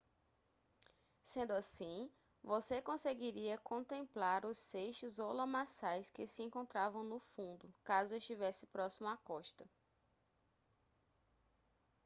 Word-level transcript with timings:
sendo 1.21 1.51
assim 1.53 2.09
você 2.43 2.81
conseguiria 2.81 3.59
contemplar 3.59 4.47
os 4.47 4.57
seixos 4.57 5.19
ou 5.19 5.31
lamaçais 5.31 6.09
que 6.09 6.25
se 6.25 6.41
encontravam 6.41 7.03
no 7.03 7.19
fundo 7.19 7.71
caso 7.83 8.15
estivesse 8.15 8.65
próximo 8.65 9.07
à 9.09 9.15
costa 9.17 9.63